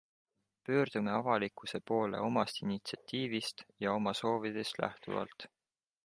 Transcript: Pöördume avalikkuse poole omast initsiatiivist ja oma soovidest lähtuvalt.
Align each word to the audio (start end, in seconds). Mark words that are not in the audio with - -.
Pöördume 0.67 1.11
avalikkuse 1.17 1.81
poole 1.91 2.21
omast 2.29 2.61
initsiatiivist 2.63 3.63
ja 3.85 3.93
oma 4.01 4.15
soovidest 4.21 4.81
lähtuvalt. 4.87 5.47